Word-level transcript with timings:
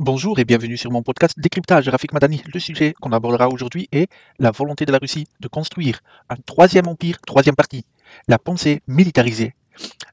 Bonjour 0.00 0.40
et 0.40 0.44
bienvenue 0.44 0.76
sur 0.76 0.90
mon 0.90 1.04
podcast 1.04 1.38
Décryptage 1.38 1.88
Rafik 1.88 2.12
Madani. 2.12 2.42
Le 2.52 2.58
sujet 2.58 2.94
qu'on 3.00 3.12
abordera 3.12 3.48
aujourd'hui 3.48 3.88
est 3.92 4.10
la 4.40 4.50
volonté 4.50 4.86
de 4.86 4.90
la 4.90 4.98
Russie 4.98 5.28
de 5.38 5.46
construire 5.46 6.00
un 6.28 6.34
troisième 6.34 6.88
empire, 6.88 7.20
troisième 7.24 7.54
partie, 7.54 7.84
la 8.26 8.40
pensée 8.40 8.82
militarisée. 8.88 9.54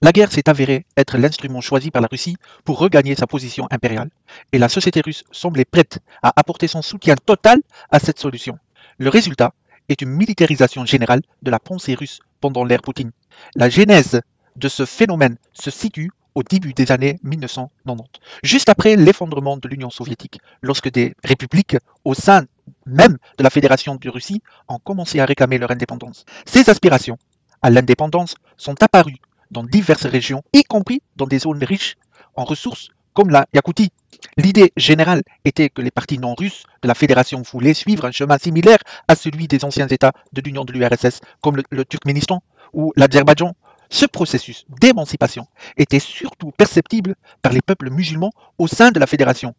La 0.04 0.12
guerre 0.12 0.31
s'est 0.31 0.47
avérée 0.47 0.86
être 0.97 1.17
l'instrument 1.17 1.62
choisi 1.62 1.89
par 1.89 2.04
la 2.04 2.07
Russie 2.12 2.38
pour 2.63 2.78
regagner 2.78 3.15
sa 3.15 3.25
position 3.25 3.67
impériale, 3.71 4.12
et 4.52 4.59
la 4.59 4.70
société 4.70 5.02
russe 5.02 5.23
semblait 5.31 5.65
prête 5.65 5.97
à 6.21 6.31
apporter 6.35 6.67
son 6.67 6.83
soutien 6.83 7.15
total 7.15 7.59
à 7.89 7.97
cette 7.97 8.19
solution. 8.19 8.59
Le 8.99 9.09
résultat 9.09 9.55
est 9.89 10.03
une 10.03 10.11
militarisation 10.11 10.85
générale 10.85 11.21
de 11.41 11.49
la 11.49 11.59
pensée 11.59 11.95
russe 11.95 12.19
pendant 12.39 12.65
l'ère 12.65 12.83
Poutine. 12.83 13.13
La 13.55 13.67
genèse 13.67 14.21
de 14.57 14.67
ce 14.67 14.85
phénomène 14.85 15.37
se 15.53 15.71
situe 15.71 16.11
au 16.35 16.43
début 16.43 16.73
des 16.73 16.91
années 16.91 17.20
1990, 17.23 18.21
juste 18.43 18.70
après 18.70 18.95
l'effondrement 18.95 19.57
de 19.57 19.67
l'Union 19.67 19.89
soviétique, 19.89 20.39
lorsque 20.61 20.89
des 20.89 21.13
républiques 21.23 21.77
au 22.05 22.13
sein 22.13 22.45
même 22.85 23.17
de 23.38 23.44
la 23.44 23.49
Fédération 23.49 23.95
de 23.95 24.09
Russie 24.09 24.41
ont 24.67 24.80
commencé 24.80 25.20
à 25.20 25.25
réclamer 25.25 25.58
leur 25.58 25.72
indépendance. 25.72 26.25
Ces 26.45 26.70
aspirations 26.70 27.17
à 27.62 27.70
l'indépendance 27.70 28.36
sont 28.58 28.81
apparues 28.81 29.17
dans 29.52 29.63
diverses 29.63 30.05
régions, 30.05 30.44
y 30.53 30.63
compris 30.63 31.02
dans 31.17 31.27
des 31.27 31.39
zones 31.39 31.63
riches 31.63 31.98
en 32.36 32.45
ressources 32.45 32.89
comme 33.13 33.30
la 33.30 33.45
Yakoutie. 33.53 33.91
L'idée 34.38 34.72
générale 34.77 35.23
était 35.44 35.70
que 35.70 35.81
les 35.81 35.91
partis 35.91 36.17
non 36.17 36.36
russes 36.36 36.63
de 36.81 36.88
la 36.88 36.94
fédération 36.94 37.41
voulaient 37.41 37.73
suivre 37.73 38.05
un 38.05 38.11
chemin 38.11 38.38
similaire 38.38 38.77
à 39.08 39.16
celui 39.16 39.48
des 39.48 39.66
anciens 39.66 39.88
États 39.88 40.13
de 40.31 40.41
l'Union 40.41 40.63
de 40.63 40.72
l'URSS, 40.72 41.20
comme 41.41 41.58
le, 41.58 41.63
le 41.70 41.84
Turkménistan 41.84 42.41
ou 42.73 42.94
l'Azerbaïdjan 42.95 43.53
ce 43.91 44.05
processus 44.05 44.66
d'émancipation 44.80 45.48
était 45.77 46.00
surtout 46.00 46.52
perceptible 46.52 47.16
par 47.41 47.52
les 47.52 47.62
peuples 47.62 47.91
musulmans 47.91 48.31
au 48.58 48.67
sein 48.67 48.90
de 48.90 49.00
la 49.00 49.05
fédération. 49.05 49.54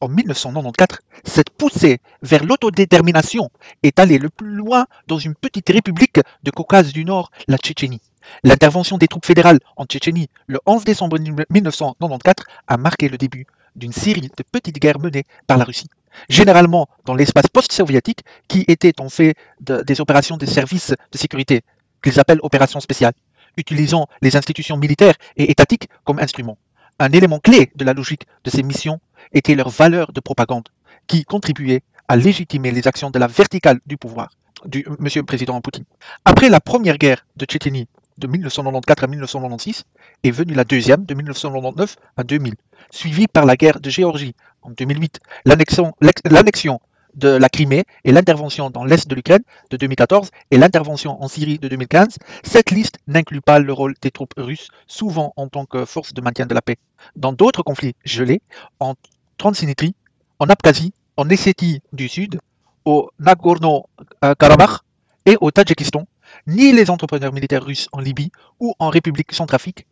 En 0.00 0.08
1994, 0.08 1.00
cette 1.24 1.50
poussée 1.50 1.98
vers 2.22 2.44
l'autodétermination 2.44 3.50
est 3.82 3.98
allée 3.98 4.18
le 4.18 4.30
plus 4.30 4.54
loin 4.54 4.86
dans 5.08 5.18
une 5.18 5.34
petite 5.34 5.68
république 5.68 6.20
de 6.42 6.50
Caucase 6.50 6.92
du 6.92 7.04
Nord, 7.04 7.30
la 7.48 7.58
Tchétchénie. 7.58 8.00
L'intervention 8.44 8.96
des 8.96 9.08
troupes 9.08 9.26
fédérales 9.26 9.58
en 9.76 9.84
Tchétchénie 9.86 10.28
le 10.46 10.60
11 10.66 10.84
décembre 10.84 11.18
1994 11.18 12.46
a 12.68 12.76
marqué 12.76 13.08
le 13.08 13.18
début 13.18 13.46
d'une 13.76 13.92
série 13.92 14.20
de 14.20 14.44
petites 14.52 14.78
guerres 14.78 15.00
menées 15.00 15.24
par 15.48 15.58
la 15.58 15.64
Russie, 15.64 15.88
généralement 16.28 16.88
dans 17.04 17.14
l'espace 17.14 17.48
post-soviétique 17.52 18.20
qui 18.46 18.64
était 18.68 19.00
en 19.00 19.08
fait 19.08 19.34
de, 19.60 19.82
des 19.82 20.00
opérations 20.00 20.36
des 20.36 20.46
services 20.46 20.94
de 21.12 21.18
sécurité 21.18 21.62
qu'ils 22.02 22.20
appellent 22.20 22.40
opérations 22.42 22.80
spéciales 22.80 23.14
utilisant 23.56 24.08
les 24.22 24.36
institutions 24.36 24.76
militaires 24.76 25.14
et 25.36 25.50
étatiques 25.50 25.88
comme 26.04 26.18
instruments. 26.18 26.58
Un 26.98 27.10
élément 27.12 27.40
clé 27.40 27.70
de 27.74 27.84
la 27.84 27.92
logique 27.92 28.26
de 28.44 28.50
ces 28.50 28.62
missions 28.62 29.00
était 29.32 29.54
leur 29.54 29.68
valeur 29.68 30.12
de 30.12 30.20
propagande, 30.20 30.68
qui 31.06 31.24
contribuait 31.24 31.82
à 32.08 32.16
légitimer 32.16 32.70
les 32.70 32.86
actions 32.86 33.10
de 33.10 33.18
la 33.18 33.26
verticale 33.26 33.80
du 33.86 33.96
pouvoir 33.96 34.30
du 34.66 34.86
monsieur 34.98 35.20
le 35.20 35.26
président 35.26 35.60
Poutine. 35.60 35.84
Après 36.24 36.48
la 36.48 36.60
première 36.60 36.98
guerre 36.98 37.26
de 37.36 37.44
Tchétchénie 37.44 37.88
de 38.18 38.26
1994 38.26 39.04
à 39.04 39.06
1996 39.06 39.84
est 40.22 40.30
venue 40.30 40.54
la 40.54 40.64
deuxième 40.64 41.04
de 41.04 41.14
1999 41.14 41.96
à 42.16 42.24
2000, 42.24 42.54
suivie 42.90 43.26
par 43.26 43.44
la 43.44 43.56
guerre 43.56 43.80
de 43.80 43.90
Géorgie 43.90 44.34
en 44.62 44.70
2008, 44.70 45.20
l'annexion 45.44 46.80
de 47.14 47.28
la 47.28 47.48
Crimée 47.48 47.84
et 48.04 48.12
l'intervention 48.12 48.70
dans 48.70 48.84
l'Est 48.84 49.08
de 49.08 49.14
l'Ukraine 49.14 49.42
de 49.70 49.76
2014 49.76 50.30
et 50.50 50.58
l'intervention 50.58 51.22
en 51.22 51.28
Syrie 51.28 51.58
de 51.58 51.68
2015, 51.68 52.18
cette 52.42 52.70
liste 52.70 52.98
n'inclut 53.06 53.40
pas 53.40 53.58
le 53.58 53.72
rôle 53.72 53.94
des 54.00 54.10
troupes 54.10 54.34
russes, 54.36 54.68
souvent 54.86 55.32
en 55.36 55.48
tant 55.48 55.66
que 55.66 55.84
force 55.84 56.14
de 56.14 56.20
maintien 56.20 56.46
de 56.46 56.54
la 56.54 56.62
paix. 56.62 56.76
Dans 57.16 57.32
d'autres 57.32 57.62
conflits 57.62 57.94
gelés, 58.04 58.42
en 58.80 58.94
Transnistrie, 59.38 59.94
en 60.38 60.48
Abkhazie, 60.48 60.92
en 61.16 61.28
Essétie 61.28 61.80
du 61.92 62.08
Sud, 62.08 62.40
au 62.84 63.10
Nagorno-Karabakh 63.18 64.80
et 65.26 65.36
au 65.40 65.50
Tadjikistan, 65.50 66.06
ni 66.46 66.72
les 66.72 66.90
entrepreneurs 66.90 67.32
militaires 67.32 67.64
russes 67.64 67.88
en 67.92 68.00
Libye 68.00 68.30
ou 68.60 68.74
en 68.78 68.90
République 68.90 69.32
centrafrique 69.32 69.86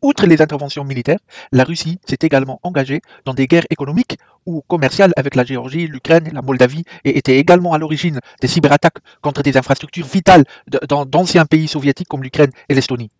Outre 0.00 0.26
les 0.26 0.40
interventions 0.40 0.84
militaires, 0.84 1.18
la 1.50 1.64
Russie 1.64 1.98
s'est 2.08 2.18
également 2.22 2.60
engagée 2.62 3.00
dans 3.24 3.34
des 3.34 3.48
guerres 3.48 3.66
économiques 3.68 4.16
ou 4.46 4.62
commerciales 4.68 5.12
avec 5.16 5.34
la 5.34 5.44
Géorgie, 5.44 5.88
l'Ukraine, 5.88 6.30
la 6.32 6.40
Moldavie 6.40 6.84
et 7.04 7.18
était 7.18 7.36
également 7.38 7.72
à 7.72 7.78
l'origine 7.78 8.20
des 8.40 8.46
cyberattaques 8.46 8.98
contre 9.22 9.42
des 9.42 9.56
infrastructures 9.56 10.06
vitales 10.06 10.44
dans 10.88 11.04
d'anciens 11.04 11.46
pays 11.46 11.66
soviétiques 11.66 12.06
comme 12.06 12.22
l'Ukraine 12.22 12.52
et 12.68 12.74
l'Estonie. 12.74 13.10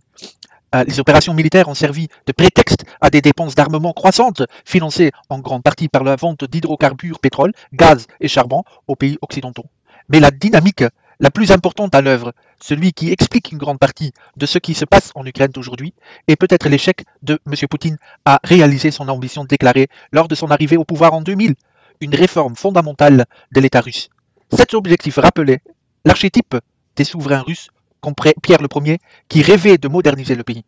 Euh, 0.74 0.84
les 0.84 1.00
opérations 1.00 1.34
militaires 1.34 1.68
ont 1.68 1.74
servi 1.74 2.08
de 2.26 2.32
prétexte 2.32 2.84
à 3.00 3.10
des 3.10 3.22
dépenses 3.22 3.56
d'armement 3.56 3.92
croissantes, 3.92 4.42
financées 4.64 5.10
en 5.30 5.40
grande 5.40 5.62
partie 5.64 5.88
par 5.88 6.04
la 6.04 6.14
vente 6.14 6.44
d'hydrocarbures, 6.44 7.18
pétrole, 7.18 7.52
gaz 7.72 8.06
et 8.20 8.28
charbon 8.28 8.62
aux 8.86 8.94
pays 8.94 9.18
occidentaux. 9.22 9.64
Mais 10.10 10.20
la 10.20 10.30
dynamique 10.30 10.84
la 11.20 11.30
plus 11.30 11.50
importante 11.50 11.94
à 11.94 12.00
l'œuvre, 12.00 12.32
celui 12.60 12.92
qui 12.92 13.10
explique 13.10 13.52
une 13.52 13.58
grande 13.58 13.78
partie 13.78 14.12
de 14.36 14.46
ce 14.46 14.58
qui 14.58 14.74
se 14.74 14.84
passe 14.84 15.10
en 15.14 15.26
Ukraine 15.26 15.52
aujourd'hui, 15.56 15.94
est 16.28 16.36
peut-être 16.36 16.68
l'échec 16.68 17.04
de 17.22 17.38
M. 17.46 17.54
Poutine 17.68 17.98
à 18.24 18.40
réaliser 18.44 18.90
son 18.90 19.08
ambition 19.08 19.44
déclarée 19.44 19.88
lors 20.12 20.28
de 20.28 20.34
son 20.34 20.50
arrivée 20.50 20.76
au 20.76 20.84
pouvoir 20.84 21.12
en 21.14 21.22
2000, 21.22 21.54
une 22.00 22.14
réforme 22.14 22.54
fondamentale 22.54 23.26
de 23.52 23.60
l'État 23.60 23.80
russe. 23.80 24.08
Cet 24.52 24.74
objectif 24.74 25.16
rappelait 25.16 25.60
l'archétype 26.04 26.56
des 26.96 27.04
souverains 27.04 27.42
russes 27.42 27.68
comme 28.00 28.14
Pierre 28.14 28.60
Ier 28.84 28.98
qui 29.28 29.42
rêvait 29.42 29.78
de 29.78 29.88
moderniser 29.88 30.34
le 30.34 30.44
pays. 30.44 30.64